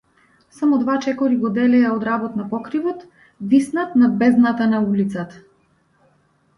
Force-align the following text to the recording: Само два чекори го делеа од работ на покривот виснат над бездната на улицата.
Само 0.59 0.77
два 0.83 0.95
чекори 1.05 1.35
го 1.43 1.51
делеа 1.57 1.91
од 1.99 2.07
работ 2.09 2.41
на 2.41 2.47
покривот 2.55 3.05
виснат 3.55 3.95
над 4.03 4.19
бездната 4.25 4.73
на 4.75 4.85
улицата. 4.91 5.45